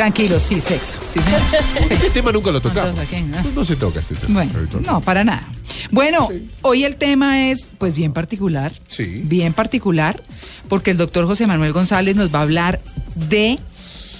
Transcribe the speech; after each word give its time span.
Tranquilo, 0.00 0.38
sí, 0.38 0.62
sexo. 0.62 0.98
Sí, 1.10 1.20
señor. 1.20 1.42
Este 1.90 2.08
tema 2.08 2.32
nunca 2.32 2.50
lo 2.50 2.62
tocamos. 2.62 2.88
Entonces, 2.88 3.06
¿a 3.06 3.10
quién, 3.10 3.34
ah? 3.34 3.42
No, 3.44 3.50
no 3.50 3.64
se 3.66 3.76
toca 3.76 4.00
este 4.00 4.14
tema. 4.14 4.32
Bueno, 4.32 4.80
no, 4.86 5.02
para 5.02 5.24
nada. 5.24 5.46
Bueno, 5.90 6.30
hoy 6.62 6.84
el 6.84 6.96
tema 6.96 7.50
es, 7.50 7.68
pues, 7.76 7.92
bien 7.92 8.14
particular. 8.14 8.72
Sí. 8.88 9.20
Bien 9.22 9.52
particular, 9.52 10.22
porque 10.70 10.92
el 10.92 10.96
doctor 10.96 11.26
José 11.26 11.46
Manuel 11.46 11.74
González 11.74 12.16
nos 12.16 12.34
va 12.34 12.38
a 12.38 12.42
hablar 12.44 12.80
de 13.14 13.58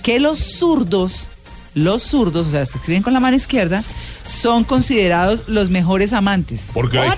que 0.02 0.20
los 0.20 0.38
zurdos, 0.38 1.28
los 1.72 2.02
zurdos, 2.02 2.48
o 2.48 2.50
sea, 2.50 2.66
se 2.66 2.76
escriben 2.76 3.02
con 3.02 3.14
la 3.14 3.20
mano 3.20 3.38
izquierda, 3.38 3.82
son 4.26 4.64
considerados 4.64 5.44
los 5.46 5.70
mejores 5.70 6.12
amantes. 6.12 6.68
Porque, 6.74 6.98
la, 6.98 7.16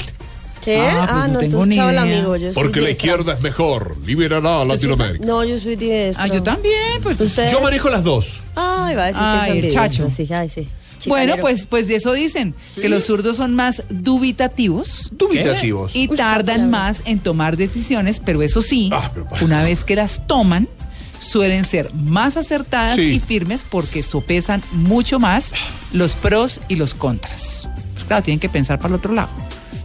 ¿Qué? 0.65 0.79
Ah, 0.81 1.03
Ah, 1.03 1.07
pues 1.09 1.27
no 1.29 1.33
no, 1.33 1.39
tengo 1.41 1.67
ni 1.67 1.75
idea. 1.77 2.03
amigo. 2.03 2.37
Yo 2.37 2.53
soy 2.53 2.63
porque 2.63 2.81
la 2.81 2.91
izquierda 2.91 3.33
es 3.35 3.41
mejor. 3.41 3.97
Liberará 4.07 4.61
a 4.61 4.65
Latinoamérica. 4.65 5.27
No, 5.27 5.43
yo 5.45 5.59
soy 5.59 5.77
diestra. 5.77 6.23
Ah, 6.25 6.27
yo 6.29 6.43
también, 6.43 7.03
pues. 7.03 7.21
¿Usted? 7.21 7.51
Yo 7.51 7.61
manejo 7.61 7.91
las 7.91 8.05
dos. 8.05 8.41
Ay, 8.55 8.95
va 8.95 9.05
a 9.05 9.07
decir 9.07 9.23
Ay, 9.25 9.41
que 9.41 9.57
envidioso, 9.59 9.77
chacho. 9.77 10.11
Sí, 10.11 10.29
ay, 10.33 10.49
sí. 10.49 10.69
Bueno, 11.09 11.35
pues, 11.41 11.67
pues 11.67 11.89
de 11.89 11.97
eso 11.97 12.13
dicen, 12.13 12.55
que 12.81 12.89
los 12.89 13.07
zurdos 13.07 13.37
son 13.39 13.57
más 13.57 13.83
dubitativos. 13.91 15.09
Dubitativos. 15.13 15.91
y 15.97 16.09
Uy, 16.09 16.17
tardan 16.17 16.71
más 16.71 17.03
en 17.07 17.19
tomar 17.19 17.57
decisiones, 17.57 18.21
pero 18.25 18.41
eso 18.41 18.63
sí, 18.63 18.89
Ah, 18.93 19.11
pero 19.13 19.27
una 19.45 19.65
vez 19.65 19.83
que 19.83 19.97
las 19.97 20.25
toman, 20.29 20.69
suelen 21.19 21.65
ser 21.65 21.93
más 21.93 22.37
acertadas 22.37 22.95
Sí. 22.97 23.03
y 23.15 23.19
firmes 23.19 23.65
porque 23.69 24.05
sopesan 24.05 24.63
mucho 24.73 25.19
más 25.19 25.53
los 25.93 26.15
pros 26.15 26.61
y 26.69 26.77
los 26.77 26.95
contras. 26.95 27.69
Pues 27.95 28.05
claro, 28.05 28.23
tienen 28.23 28.39
que 28.39 28.49
pensar 28.49 28.79
para 28.79 28.91
el 28.91 28.95
otro 28.95 29.13
lado, 29.13 29.31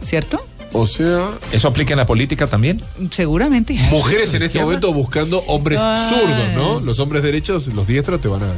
¿cierto? 0.04 0.44
O 0.72 0.86
sea, 0.86 1.30
¿Eso 1.50 1.68
aplica 1.68 1.94
en 1.94 1.98
la 1.98 2.06
política 2.06 2.46
también? 2.46 2.82
Seguramente. 3.10 3.74
mujeres 3.90 4.34
en 4.34 4.42
este 4.42 4.60
momento 4.60 4.92
buscando 4.92 5.38
hombres 5.46 5.80
Ay. 5.82 6.08
zurdos, 6.08 6.52
¿no? 6.54 6.80
Los 6.80 6.98
hombres 6.98 7.22
derechos, 7.22 7.66
los 7.68 7.86
diestros 7.86 8.20
te 8.20 8.28
van 8.28 8.42
a, 8.42 8.52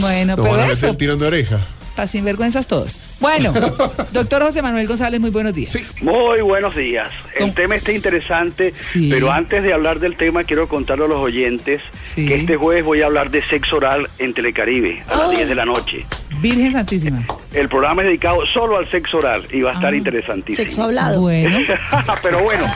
Bueno, 0.00 0.36
pero 0.36 0.50
van 0.52 0.60
a 0.60 0.66
eso, 0.66 0.86
meter 0.86 0.96
tirando 0.96 1.24
de 1.24 1.28
oreja. 1.28 1.60
Para 1.96 2.06
sinvergüenzas 2.06 2.66
todos. 2.66 3.00
Bueno, 3.18 3.52
doctor 4.12 4.42
José 4.42 4.60
Manuel 4.62 4.86
González, 4.86 5.18
muy 5.20 5.30
buenos 5.30 5.54
días. 5.54 5.94
Muy 6.02 6.42
buenos 6.42 6.76
días. 6.76 7.08
¿Cómo? 7.38 7.46
El 7.48 7.54
tema 7.54 7.74
está 7.76 7.92
interesante, 7.92 8.72
Sí. 8.92 9.08
pero 9.10 9.32
antes 9.32 9.62
de 9.62 9.72
hablar 9.72 9.98
del 9.98 10.14
tema 10.16 10.44
quiero 10.44 10.68
contarle 10.68 11.06
a 11.06 11.08
los 11.08 11.18
oyentes 11.18 11.82
Sí. 12.14 12.26
que 12.28 12.36
este 12.36 12.56
jueves 12.56 12.84
voy 12.84 13.02
a 13.02 13.06
hablar 13.06 13.30
de 13.30 13.42
sexo 13.46 13.76
oral 13.76 14.08
en 14.18 14.34
Telecaribe 14.34 15.02
a 15.08 15.16
las 15.16 15.26
Oh. 15.26 15.30
10 15.30 15.48
de 15.48 15.54
la 15.54 15.64
noche. 15.64 16.06
Virgen 16.40 16.72
Santísima. 16.72 17.24
El 17.54 17.68
programa 17.70 18.02
es 18.02 18.08
dedicado 18.08 18.44
solo 18.52 18.76
al 18.76 18.88
sexo 18.90 19.16
oral 19.18 19.46
y 19.50 19.62
va 19.62 19.70
a 19.70 19.74
estar 19.74 19.94
Ah. 19.94 19.96
interesantísimo. 19.96 20.56
Sexo 20.56 20.82
hablado. 20.82 21.22
Bueno. 21.22 21.58
pero 22.22 22.40
bueno, 22.42 22.66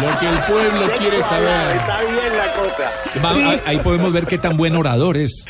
Lo 0.00 0.18
que 0.18 0.28
el 0.28 0.38
pueblo 0.40 0.86
quiere 0.98 1.22
saber. 1.22 1.76
está 1.76 2.00
bien 2.00 2.36
la 2.36 2.52
cosa. 2.52 2.92
Va- 3.24 3.50
ahí- 3.50 3.60
Ahí 3.66 3.78
podemos 3.78 4.12
ver 4.12 4.26
qué 4.26 4.38
tan 4.38 4.56
buen 4.56 4.74
orador 4.76 5.16
es. 5.16 5.44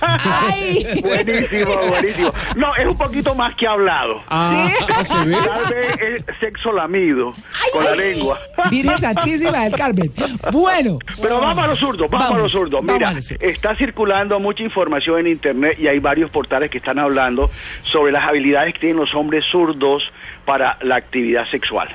¡Ay! 0.00 1.00
Buenísimo, 1.02 1.76
buenísimo. 1.88 2.32
No, 2.56 2.74
es 2.76 2.86
un 2.86 2.96
poquito 2.96 3.34
más 3.34 3.54
que 3.56 3.66
hablado. 3.66 4.22
Ah, 4.28 4.68
ah, 4.94 5.04
se 5.04 5.14
ve. 5.26 5.36
Tal 5.36 5.74
vez 5.74 5.98
es 6.00 6.36
sexo 6.40 6.72
lamido 6.72 7.34
con 7.72 7.84
la 7.84 7.94
lengua. 7.96 8.38
Virgen 8.70 8.98
Santísima 8.98 9.64
del 9.64 9.72
Carmen. 9.74 10.12
Bueno. 10.52 10.98
Pero 11.20 11.40
vamos 11.40 11.64
a 11.64 11.66
los 11.68 11.78
zurdos, 11.78 12.08
vamos, 12.10 12.30
a 12.30 12.38
los 12.38 12.52
zurdos. 12.52 12.82
Mira, 12.82 13.08
a 13.10 13.12
los 13.14 13.26
zurdos. 13.26 13.42
está 13.48 13.74
circulando 13.76 14.38
mucha 14.40 14.62
información 14.62 15.20
en 15.20 15.26
internet 15.28 15.78
y 15.78 15.88
hay 15.88 15.98
varios 15.98 16.30
portales 16.30 16.70
que 16.70 16.78
están 16.78 16.98
hablando 16.98 17.50
sobre 17.82 18.12
las 18.12 18.24
habilidades 18.26 18.74
que 18.74 18.80
tienen 18.80 18.98
los 18.98 19.14
hombres 19.14 19.44
zurdos 19.50 20.04
para 20.44 20.78
la 20.82 20.96
actividad 20.96 21.46
sexual. 21.50 21.88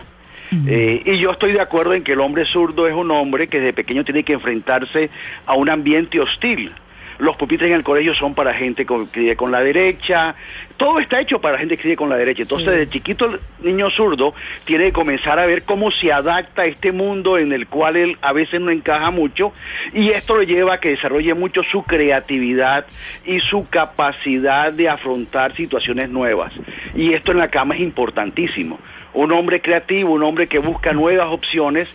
Eh, 0.67 1.03
y 1.05 1.17
yo 1.19 1.31
estoy 1.31 1.51
de 1.51 1.61
acuerdo 1.61 1.93
en 1.93 2.03
que 2.03 2.13
el 2.13 2.19
hombre 2.21 2.45
zurdo 2.45 2.87
es 2.87 2.93
un 2.93 3.11
hombre 3.11 3.47
que 3.47 3.59
desde 3.59 3.73
pequeño 3.73 4.03
tiene 4.03 4.23
que 4.23 4.33
enfrentarse 4.33 5.09
a 5.45 5.53
un 5.53 5.69
ambiente 5.69 6.19
hostil. 6.19 6.71
Los 7.19 7.35
pupitres 7.35 7.69
en 7.69 7.75
el 7.75 7.83
colegio 7.83 8.15
son 8.15 8.33
para 8.33 8.53
gente 8.53 8.85
con, 8.85 9.05
que 9.05 9.19
vive 9.19 9.35
con 9.35 9.51
la 9.51 9.59
derecha. 9.59 10.35
Todo 10.77 10.99
está 10.99 11.19
hecho 11.19 11.41
para 11.41 11.57
gente 11.57 11.75
que 11.75 11.83
vive 11.83 11.97
con 11.97 12.07
la 12.09 12.15
derecha. 12.15 12.43
Entonces, 12.43 12.65
Sí. 12.65 12.71
desde 12.71 12.89
chiquito 12.89 13.25
el 13.25 13.39
niño 13.61 13.89
zurdo 13.89 14.33
tiene 14.63 14.85
que 14.85 14.91
comenzar 14.93 15.37
a 15.37 15.45
ver 15.45 15.63
cómo 15.63 15.91
se 15.91 16.13
adapta 16.13 16.61
a 16.61 16.65
este 16.65 16.93
mundo 16.93 17.37
en 17.37 17.51
el 17.51 17.67
cual 17.67 17.97
él 17.97 18.17
a 18.21 18.31
veces 18.31 18.61
no 18.61 18.71
encaja 18.71 19.11
mucho 19.11 19.51
y 19.93 20.11
esto 20.11 20.35
lo 20.37 20.43
lleva 20.43 20.75
a 20.75 20.79
que 20.79 20.91
desarrolle 20.91 21.33
mucho 21.33 21.61
su 21.63 21.83
creatividad 21.83 22.85
y 23.25 23.41
su 23.41 23.67
capacidad 23.69 24.71
de 24.71 24.87
afrontar 24.87 25.53
situaciones 25.57 26.09
nuevas. 26.09 26.53
Y 26.95 27.13
esto 27.13 27.33
en 27.33 27.39
la 27.39 27.49
cama 27.49 27.75
es 27.75 27.81
importantísimo. 27.81 28.79
Un 29.13 29.31
hombre 29.31 29.61
creativo, 29.61 30.13
un 30.13 30.23
hombre 30.23 30.47
que 30.47 30.59
busca 30.59 30.93
nuevas 30.93 31.27
opciones, 31.27 31.87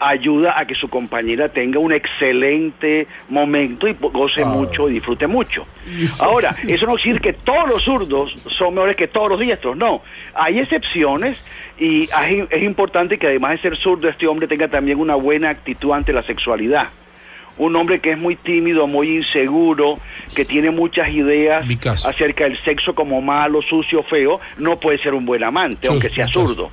ayuda 0.00 0.58
a 0.58 0.66
que 0.66 0.74
su 0.74 0.88
compañera 0.88 1.48
tenga 1.48 1.80
un 1.80 1.92
excelente 1.92 3.06
momento 3.28 3.88
y 3.88 3.96
goce 4.00 4.44
mucho 4.44 4.88
y 4.88 4.94
disfrute 4.94 5.26
mucho. 5.26 5.66
Ahora, 6.18 6.54
eso 6.66 6.86
no 6.86 6.94
quiere 6.94 7.18
decir 7.18 7.20
que 7.20 7.32
todos 7.32 7.68
los 7.68 7.82
zurdos 7.82 8.34
son 8.56 8.74
mejores 8.74 8.96
que 8.96 9.08
todos 9.08 9.30
los 9.30 9.40
diestros, 9.40 9.76
no. 9.76 10.02
Hay 10.34 10.58
excepciones 10.58 11.38
y 11.78 12.08
es 12.50 12.62
importante 12.62 13.18
que 13.18 13.26
además 13.26 13.52
de 13.52 13.58
ser 13.58 13.76
zurdo, 13.76 14.08
este 14.08 14.26
hombre 14.26 14.46
tenga 14.46 14.68
también 14.68 14.98
una 14.98 15.14
buena 15.14 15.50
actitud 15.50 15.92
ante 15.92 16.12
la 16.12 16.22
sexualidad. 16.22 16.88
Un 17.58 17.76
hombre 17.76 18.00
que 18.00 18.12
es 18.12 18.18
muy 18.18 18.36
tímido, 18.36 18.86
muy 18.86 19.16
inseguro, 19.16 19.98
que 20.34 20.44
tiene 20.44 20.70
muchas 20.70 21.10
ideas 21.10 21.66
acerca 22.06 22.44
del 22.44 22.58
sexo 22.62 22.94
como 22.94 23.20
malo, 23.20 23.62
sucio, 23.62 24.02
feo, 24.04 24.40
no 24.58 24.78
puede 24.78 24.98
ser 24.98 25.14
un 25.14 25.26
buen 25.26 25.42
amante, 25.42 25.88
aunque 25.88 26.08
sea 26.10 26.28
zurdo. 26.28 26.70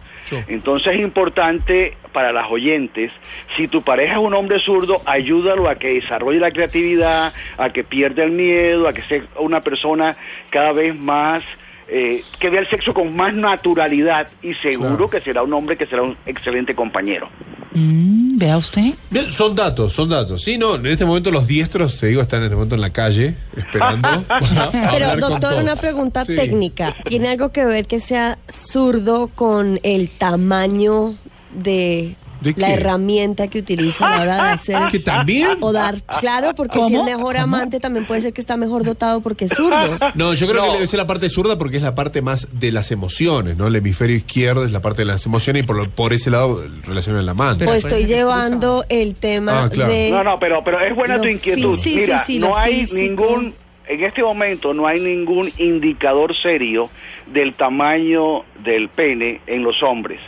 Entonces 0.47 0.95
es 0.95 1.01
importante 1.01 1.97
para 2.11 2.31
las 2.31 2.49
oyentes, 2.49 3.11
si 3.57 3.67
tu 3.67 3.81
pareja 3.81 4.13
es 4.13 4.19
un 4.19 4.33
hombre 4.33 4.59
zurdo, 4.59 5.01
ayúdalo 5.05 5.69
a 5.69 5.75
que 5.75 5.95
desarrolle 5.95 6.39
la 6.39 6.51
creatividad, 6.51 7.33
a 7.57 7.69
que 7.71 7.83
pierda 7.83 8.23
el 8.23 8.31
miedo, 8.31 8.87
a 8.87 8.93
que 8.93 9.01
sea 9.03 9.23
una 9.37 9.61
persona 9.61 10.15
cada 10.49 10.71
vez 10.71 10.95
más, 10.95 11.43
eh, 11.87 12.23
que 12.39 12.49
vea 12.49 12.61
el 12.61 12.69
sexo 12.69 12.93
con 12.93 13.15
más 13.15 13.33
naturalidad 13.33 14.27
y 14.41 14.53
seguro 14.55 14.89
Claro. 14.95 15.09
que 15.09 15.21
será 15.21 15.43
un 15.43 15.53
hombre 15.53 15.77
que 15.77 15.85
será 15.85 16.01
un 16.03 16.17
excelente 16.25 16.73
compañero. 16.75 17.29
Mm, 17.73 18.37
Vea 18.37 18.57
usted. 18.57 18.93
Bien, 19.09 19.31
son 19.31 19.55
datos, 19.55 19.93
son 19.93 20.09
datos. 20.09 20.41
Sí, 20.43 20.57
no, 20.57 20.75
en 20.75 20.85
este 20.87 21.05
momento 21.05 21.31
los 21.31 21.47
diestros, 21.47 21.97
te 21.99 22.07
digo, 22.07 22.21
están 22.21 22.39
en 22.39 22.45
este 22.45 22.55
momento 22.55 22.75
en 22.75 22.81
la 22.81 22.89
calle 22.91 23.35
esperando. 23.55 24.25
Pero, 24.91 25.15
doctor, 25.17 25.57
una 25.61 25.75
pregunta 25.77 26.25
Sí. 26.25 26.35
técnica. 26.35 26.93
¿Tiene 27.05 27.29
algo 27.29 27.51
que 27.53 27.63
ver 27.65 27.85
que 27.87 27.99
sea 28.01 28.37
zurdo 28.49 29.27
con 29.27 29.79
el 29.83 30.09
tamaño 30.09 31.15
¿De 31.53 32.15
la 32.55 32.73
herramienta 32.73 33.47
que 33.47 33.59
utiliza 33.59 34.07
a 34.07 34.17
la 34.17 34.21
hora 34.23 34.35
de 34.47 34.51
hacer 34.53 34.81
¿Que 34.91 34.99
también? 34.99 35.57
o 35.61 35.71
dar? 35.71 35.95
Claro, 36.19 36.53
porque 36.55 36.81
si 36.83 36.95
es 36.95 37.03
mejor 37.03 37.33
¿Cómo? 37.35 37.43
amante 37.43 37.79
también 37.79 38.05
puede 38.05 38.21
ser 38.21 38.33
que 38.33 38.41
está 38.41 38.57
mejor 38.57 38.83
dotado 38.83 39.21
porque 39.21 39.45
es 39.45 39.51
zurdo. 39.53 39.97
No, 40.15 40.33
yo 40.33 40.47
creo 40.47 40.61
No. 40.61 40.67
que 40.67 40.73
debe 40.75 40.87
ser 40.87 40.97
la 40.97 41.07
parte 41.07 41.29
zurda 41.29 41.57
porque 41.57 41.77
es 41.77 41.83
la 41.83 41.95
parte 41.95 42.21
más 42.21 42.47
de 42.51 42.71
las 42.71 42.91
emociones, 42.91 43.57
¿no? 43.57 43.67
El 43.67 43.75
hemisferio 43.75 44.15
izquierdo 44.15 44.63
es 44.65 44.71
la 44.71 44.81
parte 44.81 45.01
de 45.01 45.05
las 45.05 45.25
emociones 45.25 45.63
y 45.63 45.65
por, 45.65 45.75
lo- 45.75 45.89
por 45.89 46.13
ese 46.13 46.29
lado 46.29 46.63
relaciona 46.85 47.19
el 47.19 47.29
amante. 47.29 47.59
Pero 47.65 47.71
Pues 47.71 47.83
estoy 47.85 48.05
llevando 48.05 48.85
el 48.89 49.15
tema 49.15 49.63
Ah, 49.65 49.69
claro. 49.69 49.91
de... 49.91 50.09
No, 50.11 50.23
no, 50.23 50.39
pero, 50.39 50.63
pero 50.63 50.79
es 50.79 50.95
buena 50.95 51.19
tu 51.19 51.27
inquietud. 51.27 51.77
sí, 51.77 51.95
Mira, 51.95 52.19
sí, 52.23 52.33
sí, 52.33 52.39
no 52.39 52.55
hay 52.55 52.85
físico. 52.85 53.01
ningún, 53.25 53.53
en 53.87 54.03
este 54.03 54.21
momento 54.23 54.73
no 54.73 54.87
hay 54.87 54.99
ningún 54.99 55.51
indicador 55.57 56.35
serio 56.35 56.89
del 57.27 57.53
tamaño 57.53 58.43
del 58.63 58.89
pene 58.89 59.41
en 59.47 59.63
los 59.63 59.81
hombres. 59.83 60.19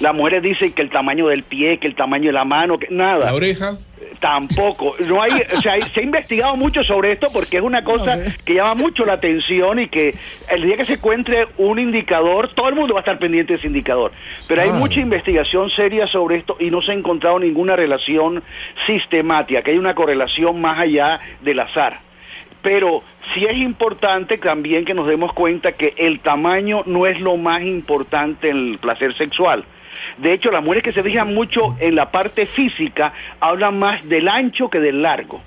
Las 0.00 0.14
mujeres 0.14 0.42
dicen 0.42 0.72
que 0.72 0.82
el 0.82 0.90
tamaño 0.90 1.28
del 1.28 1.42
pie, 1.42 1.78
que 1.78 1.86
el 1.86 1.94
tamaño 1.94 2.26
de 2.26 2.32
la 2.32 2.44
mano, 2.44 2.78
que 2.78 2.88
nada. 2.90 3.26
La 3.26 3.34
oreja. 3.34 3.76
Tampoco. 4.20 4.94
No 5.00 5.20
hay, 5.22 5.32
o 5.56 5.60
sea, 5.62 5.72
hay- 5.72 5.82
se 5.94 6.00
ha 6.00 6.02
investigado 6.02 6.56
mucho 6.56 6.84
sobre 6.84 7.12
esto 7.12 7.28
porque 7.32 7.56
es 7.56 7.62
una 7.62 7.82
cosa 7.82 8.18
que 8.44 8.54
llama 8.54 8.74
mucho 8.74 9.04
la 9.04 9.14
atención 9.14 9.80
y 9.80 9.88
que 9.88 10.14
el 10.48 10.62
día 10.62 10.76
que 10.76 10.84
se 10.84 10.94
encuentre 10.94 11.48
un 11.58 11.78
indicador, 11.78 12.48
todo 12.48 12.68
el 12.68 12.74
mundo 12.76 12.94
va 12.94 13.00
a 13.00 13.02
estar 13.02 13.18
pendiente 13.18 13.52
de 13.54 13.58
ese 13.58 13.66
indicador. 13.66 14.12
Pero 14.46 14.60
hay 14.62 14.68
Claro. 14.68 14.80
mucha 14.80 15.00
investigación 15.00 15.70
seria 15.70 16.06
sobre 16.06 16.36
esto 16.36 16.56
y 16.60 16.70
no 16.70 16.82
se 16.82 16.92
ha 16.92 16.94
encontrado 16.94 17.38
ninguna 17.38 17.74
relación 17.74 18.42
sistemática, 18.86 19.62
que 19.62 19.72
hay 19.72 19.78
una 19.78 19.94
correlación 19.94 20.60
más 20.60 20.78
allá 20.78 21.20
del 21.40 21.60
azar. 21.60 21.98
Pero 22.62 23.02
sí 23.34 23.44
es 23.44 23.56
importante 23.56 24.38
también 24.38 24.84
que 24.84 24.94
nos 24.94 25.08
demos 25.08 25.32
cuenta 25.32 25.72
que 25.72 25.94
el 25.96 26.20
tamaño 26.20 26.82
no 26.86 27.06
es 27.06 27.20
lo 27.20 27.36
más 27.36 27.62
importante 27.62 28.50
en 28.50 28.72
el 28.72 28.78
placer 28.78 29.14
sexual. 29.14 29.64
De 30.18 30.32
hecho, 30.32 30.50
las 30.50 30.62
mujeres 30.62 30.84
que 30.84 30.92
se 30.92 31.02
fijan 31.02 31.32
mucho 31.34 31.76
en 31.80 31.94
la 31.94 32.10
parte 32.10 32.46
física 32.46 33.12
hablan 33.40 33.78
más 33.78 34.06
del 34.08 34.28
ancho 34.28 34.68
que 34.68 34.80
del 34.80 35.02
largo. 35.02 35.40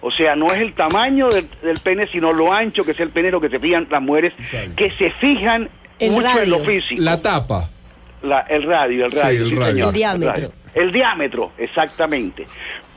O 0.00 0.10
sea, 0.10 0.34
no 0.34 0.52
es 0.52 0.60
el 0.60 0.72
tamaño 0.72 1.28
del, 1.28 1.48
del 1.62 1.78
pene, 1.78 2.06
sino 2.08 2.32
lo 2.32 2.52
ancho 2.52 2.84
que 2.84 2.90
es 2.90 3.00
el 3.00 3.10
pene, 3.10 3.30
lo 3.30 3.40
que 3.40 3.48
se 3.48 3.60
fijan 3.60 3.86
las 3.90 4.02
mujeres 4.02 4.32
Exacto. 4.38 4.72
que 4.76 4.90
se 4.90 5.10
fijan 5.12 5.68
El 5.98 6.10
mucho 6.12 6.40
en 6.42 6.50
lo 6.50 6.58
físico. 6.60 7.00
La 7.02 7.22
tapa. 7.22 7.68
La- 8.22 8.40
el 8.48 8.64
radio, 8.64 9.06
el 9.06 9.12
Sí, 9.12 9.18
radio. 9.20 9.42
el 9.44 9.50
sí, 9.50 9.56
radio. 9.56 9.72
señor, 9.74 9.88
El 9.88 9.94
diámetro. 9.94 10.34
radio. 10.34 10.52
El 10.74 10.92
diámetro, 10.92 11.52
exactamente. 11.58 12.46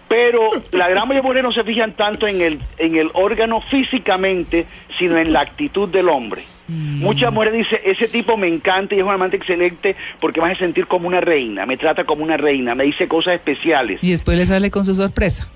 Pero 0.07 0.49
la 0.71 0.87
gran 0.87 1.07
mayoría 1.07 1.15
de 1.17 1.21
mujeres 1.21 1.43
no 1.43 1.51
se 1.51 1.63
fijan 1.63 1.93
tanto 1.93 2.27
en 2.27 2.41
el, 2.41 2.59
en 2.77 2.95
el 2.95 3.09
órgano 3.13 3.59
físicamente, 3.61 4.65
sino 4.97 5.17
en 5.17 5.33
la 5.33 5.41
actitud 5.41 5.89
del 5.89 6.09
hombre. 6.09 6.43
Muchas 6.67 7.31
mujeres 7.31 7.53
dicen, 7.53 7.79
ese 7.83 8.07
tipo 8.07 8.37
me 8.37 8.47
encanta 8.47 8.95
y 8.95 8.97
es 8.97 9.03
un 9.03 9.11
amante 9.11 9.37
excelente 9.37 9.95
porque 10.19 10.41
me 10.41 10.47
hace 10.47 10.65
sentir 10.65 10.87
como 10.87 11.07
una 11.07 11.21
reina, 11.21 11.65
me 11.65 11.77
trata 11.77 12.03
como 12.03 12.23
una 12.23 12.37
reina, 12.37 12.73
me 12.73 12.85
dice 12.85 13.07
cosas 13.07 13.35
especiales. 13.35 13.99
Y 14.01 14.11
después 14.11 14.35
le 14.37 14.45
sale 14.47 14.71
con 14.71 14.83
su 14.83 14.95
sorpresa. 14.95 15.47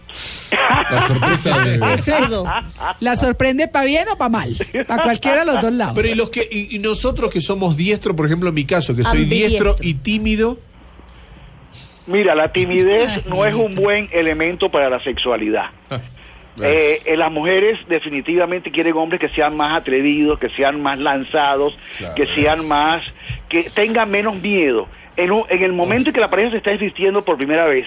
La 0.92 1.08
sorpresa 1.08 1.60
de... 1.60 1.76
Es 1.94 2.04
cerdo. 2.04 2.46
¿La 3.00 3.16
sorprende 3.16 3.68
para 3.68 3.86
bien 3.86 4.08
o 4.10 4.18
para 4.18 4.30
mal? 4.30 4.56
Para 4.88 5.04
cualquiera 5.04 5.40
de 5.40 5.46
los 5.46 5.62
dos 5.62 5.74
lados. 5.74 5.96
Pero 5.96 6.08
y 6.10 6.16
los 6.16 6.30
que 6.30 6.48
y, 6.50 6.76
y 6.76 6.80
nosotros 6.80 7.32
que 7.32 7.42
somos 7.42 7.76
diestros, 7.76 8.16
por 8.16 8.28
ejemplo, 8.28 8.50
en 8.50 8.56
mi 8.56 8.66
caso, 8.66 8.96
que 8.96 9.04
soy 9.04 9.26
diestro 9.26 9.76
y 9.82 9.96
tímido, 9.96 10.60
Mira, 12.10 12.34
la 12.34 12.52
timidez 12.52 13.28
no 13.28 13.46
es 13.46 13.54
un 13.54 13.76
buen 13.76 14.10
elemento 14.12 14.70
para 14.70 14.90
la 14.90 15.00
sexualidad. 15.04 15.66
Eh, 16.62 17.02
eh, 17.06 17.16
las 17.16 17.32
mujeres 17.32 17.80
definitivamente 17.88 18.70
quieren 18.72 18.96
hombres 18.98 19.22
que 19.22 19.30
sean 19.30 19.56
más 19.56 19.78
atrevidos, 19.78 20.40
que 20.40 20.50
sean 20.50 20.82
más 20.82 21.00
lanzados, 21.00 21.78
Claro. 21.98 22.16
que 22.16 22.28
sean 22.28 22.68
más, 22.68 23.04
que 23.48 23.64
tengan 23.70 24.10
menos 24.12 24.36
miedo. 24.42 24.88
En, 25.16 25.32
un- 25.32 25.46
en 25.50 25.64
el 25.64 25.72
momento 25.74 26.10
en 26.10 26.14
que 26.14 26.20
la 26.20 26.30
pareja 26.30 26.52
se 26.52 26.58
está 26.58 26.72
desvistiendo 26.72 27.22
por 27.24 27.38
primera 27.38 27.66
vez, 27.66 27.86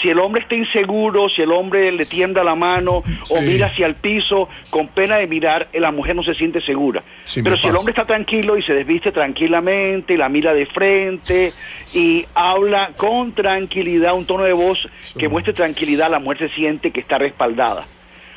si 0.00 0.08
el 0.08 0.18
hombre 0.18 0.42
está 0.42 0.54
inseguro, 0.54 1.28
si 1.28 1.42
el 1.42 1.52
hombre 1.52 1.92
le 1.92 2.06
tienda 2.06 2.42
la 2.42 2.54
mano 2.54 3.02
o 3.28 3.40
mira 3.40 3.66
hacia 3.66 3.86
el 3.86 3.94
piso 3.94 4.48
con 4.70 4.88
pena 4.88 5.16
de 5.16 5.26
mirar, 5.26 5.68
eh, 5.72 5.80
la 5.80 5.92
mujer 5.92 6.16
no 6.16 6.22
se 6.22 6.34
siente 6.34 6.60
segura. 6.60 7.02
Sí, 7.24 7.42
Pero 7.42 7.56
si 7.58 7.66
el 7.66 7.76
hombre 7.76 7.92
está 7.92 8.04
tranquilo 8.04 8.56
y 8.56 8.62
se 8.62 8.72
desviste 8.72 9.12
tranquilamente, 9.12 10.16
la 10.16 10.28
mira 10.28 10.54
de 10.54 10.66
frente 10.66 11.52
y 11.92 12.24
habla 12.34 12.90
con 12.96 13.32
tranquilidad, 13.32 14.14
un 14.14 14.26
tono 14.26 14.44
de 14.44 14.52
voz 14.52 14.88
que 15.18 15.28
muestre 15.28 15.52
tranquilidad, 15.52 16.10
la 16.10 16.18
mujer 16.18 16.38
se 16.38 16.48
siente 16.54 16.90
que 16.90 17.00
está 17.00 17.18
respaldada. 17.18 17.86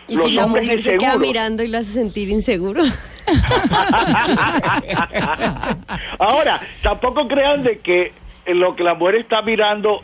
Y 0.08 0.16
Los 0.16 0.26
si 0.26 0.32
la 0.34 0.48
mujer 0.48 0.82
se 0.82 0.98
queda 0.98 1.14
inseguros. 1.14 1.20
mirando 1.22 1.64
y 1.64 1.68
lo 1.70 1.78
hace 1.78 1.94
sentir 1.94 2.30
inseguro. 2.30 2.84
Ahora, 6.20 6.62
tampoco 6.82 7.28
crean 7.28 7.64
de 7.64 7.80
que 7.80 8.12
eh, 8.46 8.54
lo 8.54 8.76
que 8.76 8.84
la 8.84 8.96
mujer 8.96 9.16
está 9.16 9.42
mirando 9.42 10.04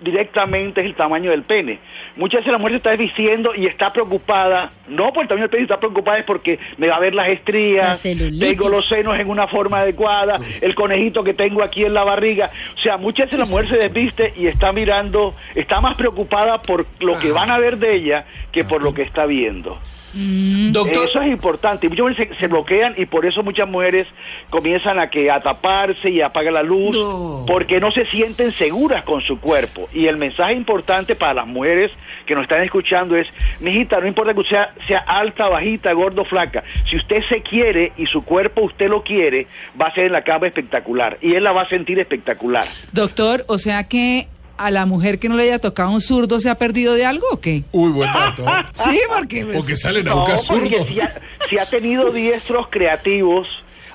directamente 0.00 0.80
es 0.80 0.86
el 0.86 0.94
tamaño 0.94 1.30
del 1.30 1.42
pene. 1.42 1.78
Muchas 2.16 2.40
veces 2.40 2.52
la 2.52 2.58
mujer 2.58 2.72
se 2.72 2.76
está 2.78 2.90
desvistiendo 2.90 3.54
y 3.54 3.66
está 3.66 3.92
preocupada, 3.92 4.70
no 4.88 5.12
por 5.12 5.22
el 5.22 5.28
tamaño 5.28 5.44
del 5.44 5.50
pene, 5.50 5.62
está 5.64 5.78
preocupada 5.78 6.18
es 6.18 6.24
porque 6.24 6.58
me 6.76 6.88
va 6.88 6.96
a 6.96 7.00
ver 7.00 7.14
las 7.14 7.28
La 7.28 7.32
estrías, 7.32 8.02
tengo 8.02 8.68
los 8.68 8.88
senos 8.88 9.18
en 9.18 9.28
una 9.28 9.46
forma 9.48 9.80
adecuada, 9.80 10.40
el 10.60 10.74
conejito 10.74 11.24
que 11.24 11.34
tengo 11.34 11.62
aquí 11.62 11.84
en 11.84 11.94
la 11.94 12.04
barriga. 12.04 12.50
O 12.76 12.80
sea, 12.80 12.96
muchas 12.96 13.26
veces 13.26 13.40
la 13.40 13.46
mujer 13.46 13.68
se 13.68 13.76
desviste 13.76 14.32
y 14.36 14.46
está 14.46 14.72
mirando, 14.72 15.34
está 15.54 15.80
más 15.80 15.94
preocupada 15.94 16.62
por 16.62 16.86
lo 17.00 17.18
que 17.18 17.32
van 17.32 17.50
a 17.50 17.58
ver 17.58 17.78
de 17.78 17.94
ella 17.94 18.26
que 18.52 18.64
por 18.64 18.82
lo 18.82 18.94
que 18.94 19.02
está 19.02 19.26
viendo. 19.26 19.78
Doctor, 20.14 21.08
Eso 21.08 21.22
es 21.22 21.28
importante. 21.28 21.88
Muchas 21.88 22.06
mujeres 22.06 22.28
se, 22.34 22.40
se 22.40 22.46
bloquean 22.46 22.94
y 22.96 23.06
por 23.06 23.26
eso 23.26 23.42
muchas 23.42 23.68
mujeres 23.68 24.06
comienzan 24.50 24.98
a 24.98 25.10
que 25.10 25.30
a 25.30 25.40
taparse 25.40 26.10
y 26.10 26.20
apagan 26.20 26.54
la 26.54 26.62
luz 26.62 26.96
No. 26.96 27.44
porque 27.46 27.80
no 27.80 27.90
se 27.90 28.06
sienten 28.06 28.52
seguras 28.52 29.04
con 29.04 29.20
su 29.22 29.38
cuerpo. 29.40 29.88
Y 29.92 30.06
el 30.06 30.16
mensaje 30.16 30.54
importante 30.54 31.14
para 31.14 31.34
las 31.34 31.46
mujeres 31.46 31.90
que 32.26 32.34
nos 32.34 32.42
están 32.42 32.62
escuchando 32.62 33.16
es, 33.16 33.26
mijita, 33.60 34.00
no 34.00 34.06
importa 34.06 34.34
que 34.34 34.40
usted 34.40 34.56
sea, 34.56 34.74
sea 34.86 34.98
alta, 35.00 35.48
bajita, 35.48 35.92
gordo, 35.92 36.24
flaca. 36.24 36.62
Si 36.88 36.96
usted 36.96 37.22
se 37.28 37.42
quiere 37.42 37.92
y 37.96 38.06
su 38.06 38.22
cuerpo 38.22 38.62
usted 38.62 38.88
lo 38.88 39.02
quiere, 39.02 39.46
va 39.80 39.86
a 39.86 39.94
ser 39.94 40.06
en 40.06 40.12
la 40.12 40.22
cama 40.22 40.46
espectacular 40.46 41.18
y 41.20 41.34
él 41.34 41.44
la 41.44 41.52
va 41.52 41.62
a 41.62 41.68
sentir 41.68 41.98
espectacular. 41.98 42.66
Doctor, 42.92 43.44
o 43.48 43.58
sea 43.58 43.84
que 43.88 44.28
a 44.58 44.70
la 44.70 44.84
mujer 44.86 45.18
que 45.18 45.28
no 45.28 45.36
le 45.36 45.44
haya 45.44 45.58
tocado 45.58 45.90
un 45.90 46.00
zurdo 46.00 46.40
se 46.40 46.50
ha 46.50 46.56
perdido 46.56 46.94
de 46.94 47.04
algo 47.06 47.26
o 47.32 47.40
qué? 47.40 47.62
uy, 47.72 47.90
buen 47.92 48.12
dato. 48.12 48.44
Sí, 48.74 49.00
porque... 49.16 49.44
pues, 49.44 49.56
Porque 49.58 49.76
salen 49.76 50.06
a 50.08 50.10
No, 50.10 50.20
buscar 50.26 50.38
porque 50.48 50.68
zurdos. 50.76 50.88
si 50.90 51.00
ha, 51.00 51.12
si 51.48 51.58
ha 51.58 51.66
tenido 51.66 52.10
diestros 52.10 52.66
creativos, 52.68 53.46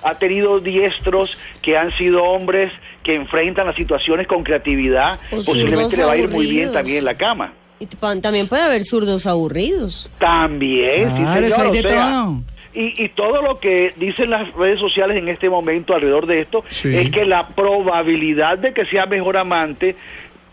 ha 0.04 0.15
tenido 0.15 0.60
diestros 0.60 1.38
que 1.62 1.77
han 1.77 1.95
sido 1.98 2.24
hombres 2.24 2.71
que 3.04 3.15
enfrentan 3.15 3.68
las 3.68 3.75
situaciones 3.75 4.27
con 4.27 4.44
creatividad, 4.44 5.19
O 5.31 5.44
posiblemente 5.44 5.98
le 5.98 6.04
va 6.06 6.13
a 6.13 6.18
ir 6.18 6.30
muy 6.30 6.45
bien 6.48 6.71
también 6.71 7.00
en 7.00 7.06
la 7.06 7.16
cama. 7.16 7.51
Y 7.80 7.86
también 8.21 8.48
puede 8.48 8.62
haber 8.62 8.86
zurdos 8.86 9.25
aburridos. 9.25 10.09
También, 10.19 11.09
sí, 11.12 11.21
Claro, 11.21 11.45
eso 11.45 11.56
señor, 11.56 11.69
o 11.69 11.74
de 11.74 11.81
sea, 11.81 11.92
todo. 12.25 12.42
Y, 12.75 13.04
y 13.04 13.09
todo 13.09 13.42
lo 13.42 13.59
que 13.59 13.94
dicen 13.98 14.30
las 14.31 14.51
redes 14.54 14.80
sociales 14.80 15.18
en 15.18 15.27
este 15.27 15.48
momento 15.50 15.94
alrededor 15.94 16.25
de 16.25 16.39
esto 16.42 16.63
Sí. 16.69 16.95
es 16.95 17.12
que 17.12 17.24
la 17.25 17.48
probabilidad 17.50 18.57
de 18.57 18.74
que 18.74 18.86
sea 18.86 19.06
mejor 19.06 19.38
amante 19.38 19.95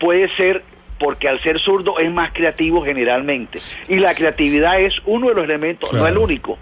puede 0.01 0.35
ser 0.35 0.63
porque 0.99 1.29
al 1.29 1.39
ser 1.41 1.59
zurdo 1.59 1.99
es 1.99 2.11
más 2.11 2.31
creativo 2.33 2.83
generalmente. 2.83 3.59
Y 3.87 3.95
la 3.95 4.13
creatividad 4.13 4.81
es 4.81 4.93
uno 5.05 5.29
de 5.29 5.35
los 5.35 5.45
elementos, 5.45 5.93
no 5.93 6.07
el 6.07 6.17
único, 6.17 6.57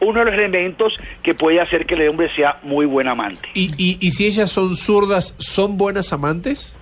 uno 0.00 0.18
de 0.20 0.26
los 0.26 0.34
elementos 0.34 0.98
que 1.22 1.34
puede 1.34 1.60
hacer 1.60 1.86
que 1.86 1.94
el 1.94 2.08
hombre 2.08 2.32
sea 2.34 2.58
muy 2.62 2.86
buen 2.86 3.08
amante. 3.08 3.48
¿Y, 3.54 3.72
y, 3.76 3.98
y 4.00 4.10
si 4.10 4.26
ellas 4.26 4.50
son 4.50 4.76
zurdas, 4.76 5.34
¿son 5.38 5.76
buenas 5.76 6.12
amantes? 6.12 6.74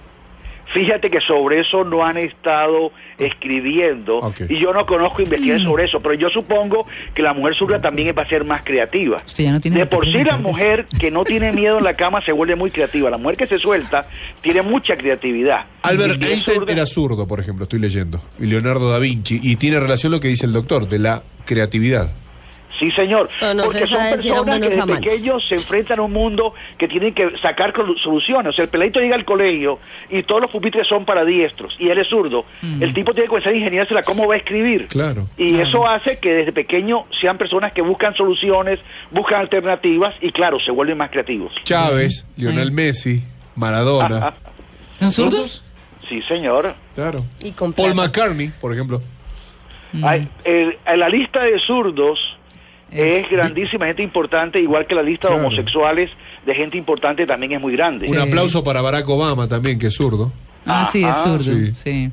Fíjate 0.73 1.09
que 1.09 1.21
sobre 1.21 1.61
eso 1.61 1.83
no 1.85 2.05
han 2.05 2.19
estado 2.19 2.93
escribiendo 3.19 4.21
y 4.49 4.59
yo 4.59 4.73
no 4.73 4.85
conozco 4.87 5.23
investigaciones 5.23 5.65
sobre 5.65 5.85
eso, 5.85 6.01
pero 6.01 6.15
yo 6.15 6.29
supongo 6.29 6.87
que 7.15 7.23
la 7.23 7.33
mujer 7.33 7.55
zurda 7.55 7.81
también 7.81 8.15
va 8.17 8.23
a 8.23 8.29
ser 8.29 8.45
más 8.45 8.63
creativa. 8.63 9.17
Usted 9.25 9.45
ya 9.45 9.53
no 9.53 9.61
tiene 9.61 9.79
de 9.79 9.87
por 9.87 10.05
sí 10.05 10.23
la 10.23 10.37
mujer 10.37 10.87
que 11.01 11.11
no 11.11 11.25
tiene 11.25 11.53
miedo 11.53 11.79
en 11.79 11.85
la 11.85 11.95
cama 11.95 12.21
se 12.23 12.33
vuelve 12.33 12.55
muy 12.55 12.71
creativa. 12.71 13.09
La 13.09 13.19
mujer 13.19 13.37
que 13.37 13.47
se 13.47 13.59
suelta 13.59 14.07
tiene 14.43 14.63
mucha 14.63 14.97
creatividad. 14.97 15.65
Albert 15.83 16.23
Einstein 16.23 16.63
era 16.69 16.85
zurdo, 16.85 17.27
por 17.27 17.41
ejemplo, 17.41 17.65
estoy 17.65 17.79
leyendo. 17.79 18.21
Y 18.39 18.47
Leonardo 18.47 18.91
da 18.91 18.99
Vinci. 18.99 19.41
Y 19.43 19.57
tiene 19.57 19.81
relación 19.81 20.13
lo 20.13 20.21
que 20.21 20.29
dice 20.29 20.47
el 20.47 20.53
doctor, 20.53 20.89
de 20.89 20.99
la 20.99 21.23
creatividad. 21.45 22.13
Sí, 22.79 22.91
señor. 22.93 23.29
Pero 23.41 23.55
no 23.55 23.65
Porque 23.65 23.81
se 23.81 23.87
son 23.87 23.99
personas 23.99 24.59
que 24.59 24.61
desde 24.67 24.81
amantes. 24.81 25.01
pequeños 25.13 25.49
se 25.49 25.55
enfrentan 25.57 25.99
a 25.99 26.03
un 26.03 26.13
mundo 26.13 26.55
que 26.77 26.87
tienen 26.87 27.13
que 27.15 27.37
sacar 27.39 27.73
soluciones. 28.03 28.51
O 28.51 28.53
sea, 28.53 28.65
el 28.65 28.71
peladito 28.71 29.01
llega 29.01 29.17
al 29.17 29.25
colegio 29.25 29.79
y 30.11 30.23
todos 30.23 30.43
los 30.43 30.51
pupitres 30.51 30.87
son 30.87 31.05
para 31.05 31.25
diestros 31.25 31.75
y 31.81 31.89
él 31.89 31.99
es 31.99 32.07
zurdo. 32.09 32.45
El 32.81 32.93
tipo 32.95 33.13
tiene 33.15 33.25
que 33.25 33.29
comenzar 33.31 33.53
a 33.53 33.57
ingeniársela 33.57 34.03
cómo 34.03 34.27
va 34.29 34.35
a 34.35 34.37
escribir. 34.39 34.87
Claro. 34.89 35.27
Y 35.37 35.59
eso 35.59 35.87
hace 35.89 36.19
que 36.19 36.33
desde 36.33 36.53
pequeño 36.53 37.07
sean 37.21 37.37
personas 37.39 37.73
que 37.73 37.83
buscan 37.83 38.15
soluciones, 38.15 38.79
buscan 39.11 39.41
alternativas 39.41 40.15
y 40.21 40.31
claro, 40.31 40.61
se 40.61 40.71
vuelven 40.71 40.99
más 40.99 41.11
creativos. 41.11 41.53
Chávez, 41.65 42.27
Lionel. 42.37 42.71
Messi, 42.71 43.23
Maradona. 43.57 44.35
¿Son 45.01 45.11
zurdos? 45.11 45.65
Sí, 46.09 46.23
señor. 46.23 46.75
Claro. 46.95 47.25
Y 47.43 47.53
con 47.53 47.73
Paul. 47.73 47.95
McCartney, 47.95 48.51
por 48.61 48.73
ejemplo. 48.73 49.01
Hay- 50.03 50.29
el- 50.45 50.77
en 50.87 51.01
la 51.01 51.09
lista 51.09 51.43
de 51.43 51.59
zurdos 51.61 52.19
Es- 52.91 53.25
es, 53.25 53.31
grandísima, 53.31 53.87
gente 53.87 54.03
importante, 54.03 54.61
igual 54.61 54.87
que 54.87 54.95
la 54.95 55.03
lista 55.03 55.29
Claro. 55.29 55.41
de 55.43 55.47
homosexuales 55.47 56.11
de 56.47 56.55
gente 56.55 56.77
importante 56.79 57.27
también 57.27 57.53
es 57.53 57.61
muy 57.61 57.73
grande. 57.75 58.07
Un 58.09 58.15
Sí. 58.15 58.21
aplauso 58.21 58.65
para 58.65 58.81
Barack 58.81 59.09
Obama 59.09 59.47
también, 59.47 59.79
que 59.79 59.89
es 59.89 59.95
zurdo. 59.95 60.33
Ah, 60.67 60.89
sí, 60.91 61.05
es 61.05 61.17
zurdo, 61.17 61.39
sí. 61.45 61.73
sí. 61.75 62.11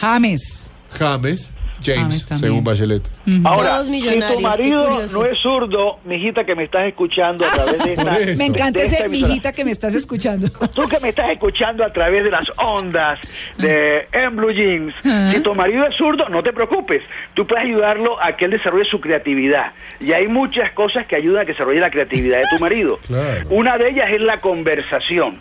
James. 0.00 0.70
James, 0.98 1.52
James, 1.84 2.26
también. 2.26 2.50
según 2.50 2.64
Bachelet. 2.64 3.02
Ahora, 3.44 3.84
si 3.84 4.20
tu 4.20 4.40
marido 4.40 4.88
no 5.12 5.24
es 5.26 5.38
zurdo, 5.38 5.98
mijita 6.04 6.44
que 6.44 6.54
me 6.54 6.64
estás 6.64 6.86
escuchando 6.86 7.44
a 7.44 7.50
través 7.50 7.78
de 7.84 7.92
esta... 7.94 8.36
Me 8.36 8.46
encanta 8.46 8.80
de 8.80 8.86
esta 8.86 8.98
ese 8.98 9.08
mijita 9.08 9.52
que 9.52 9.64
me 9.64 9.70
estás 9.70 9.94
escuchando. 9.94 10.48
Tú 10.74 10.88
que 10.88 10.98
me 11.00 11.10
estás 11.10 11.30
escuchando 11.30 11.84
a 11.84 11.92
través 11.92 12.24
de 12.24 12.30
las 12.30 12.46
ondas 12.56 13.18
de 13.58 14.08
En 14.12 14.36
Blue 14.36 14.50
Jeans, 14.52 14.94
Ah. 15.04 15.30
si 15.34 15.40
tu 15.40 15.54
marido 15.54 15.86
es 15.86 15.94
zurdo, 15.96 16.28
no 16.28 16.42
te 16.42 16.52
preocupes. 16.52 17.02
Tú 17.34 17.46
puedes 17.46 17.64
ayudarlo 17.64 18.20
a 18.22 18.36
que 18.36 18.46
él 18.46 18.50
desarrolle 18.52 18.84
su 18.84 19.00
creatividad. 19.00 19.72
Y 20.00 20.12
hay 20.12 20.26
muchas 20.28 20.72
cosas 20.72 21.06
que 21.06 21.16
ayudan 21.16 21.42
a 21.42 21.44
que 21.44 21.52
desarrolle 21.52 21.80
la 21.80 21.90
creatividad 21.90 22.38
de 22.38 22.44
tu 22.56 22.58
marido. 22.62 22.98
Claro. 23.06 23.46
Una 23.50 23.78
de 23.78 23.90
ellas 23.90 24.10
es 24.10 24.20
la 24.20 24.40
conversación. 24.40 25.38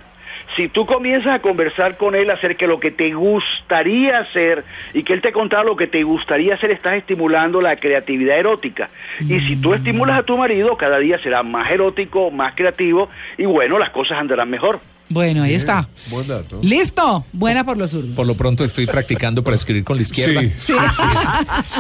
Si 0.56 0.68
tú 0.68 0.86
comienzas 0.86 1.34
a 1.36 1.40
conversar 1.40 1.98
con 1.98 2.14
él 2.16 2.30
acerca 2.30 2.66
de 2.66 2.68
lo 2.72 2.80
que 2.80 2.92
te 2.92 3.12
gustaría 3.14 4.20
hacer 4.20 4.64
y 4.94 5.04
que 5.04 5.14
él 5.14 5.22
te 5.22 5.32
contara 5.32 5.64
lo 5.64 5.76
que 5.76 5.88
te 5.88 6.04
gustaría 6.04 6.54
hacer, 6.56 6.72
estás 6.72 6.96
estimulando 6.96 7.60
la 7.62 7.76
creatividad 7.78 8.38
erótica. 8.38 8.90
Y 9.22 9.40
si 9.42 9.56
tú 9.56 9.74
estimulas 9.74 10.20
a 10.20 10.24
tu 10.24 10.38
marido, 10.38 10.78
cada 10.78 11.00
día 11.00 11.18
será 11.24 11.42
más 11.44 11.72
erótico, 11.72 12.30
más 12.32 12.54
creativo 12.56 13.10
y 13.38 13.46
bueno, 13.46 13.80
las 13.80 13.90
cosas 13.90 14.20
andarán 14.20 14.50
mejor. 14.50 14.80
Bueno, 15.10 15.44
ahí 15.44 15.50
Bien, 15.50 15.60
está. 15.60 15.88
Buen 16.10 16.28
dato. 16.28 16.60
Listo. 16.64 17.26
Buena 17.34 17.64
por 17.64 17.78
los 17.78 17.92
zurdos. 17.92 18.16
Por 18.16 18.26
lo 18.26 18.36
pronto 18.36 18.64
estoy 18.64 18.88
practicando 18.88 19.44
para 19.44 19.56
escribir 19.56 19.84
con 19.84 19.98
la 19.98 20.02
izquierda. 20.04 20.42
Sí. 20.58 20.74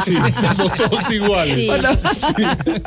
Sí, 0.05 0.13
estamos 0.27 0.73
todos 0.75 1.09
iguales. 1.09 1.55
Sí. 1.55 1.69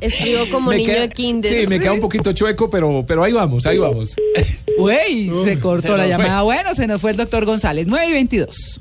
Escribo 0.02 0.44
como 0.52 0.70
Me 0.70 0.76
niño 0.76 0.92
queda- 0.92 1.00
de 1.00 1.08
kinder. 1.10 1.52
Sí, 1.52 1.66
me 1.66 1.80
queda 1.80 1.94
un 1.94 2.00
poquito 2.00 2.32
chueco, 2.32 2.68
pero, 2.70 3.04
pero 3.08 3.24
ahí 3.24 3.32
vamos, 3.32 3.66
ahí 3.66 3.78
vamos. 3.78 4.14
Güey, 4.78 5.30
se 5.44 5.58
cortó 5.58 5.96
la 5.96 6.04
fue. 6.04 6.08
llamada. 6.10 6.42
Bueno, 6.42 6.74
se 6.74 6.86
nos 6.86 7.00
fue 7.00 7.10
el 7.12 7.16
doctor 7.16 7.44
González. 7.44 7.86
9 7.86 8.06
y 8.08 8.12
22. 8.12 8.80